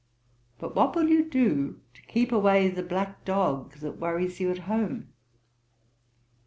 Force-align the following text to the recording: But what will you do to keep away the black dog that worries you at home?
But 0.57 0.73
what 0.75 0.95
will 0.95 1.09
you 1.09 1.23
do 1.29 1.79
to 1.93 2.01
keep 2.01 2.31
away 2.31 2.69
the 2.69 2.81
black 2.81 3.23
dog 3.23 3.73
that 3.81 3.99
worries 3.99 4.39
you 4.39 4.49
at 4.49 4.57
home? 4.65 5.09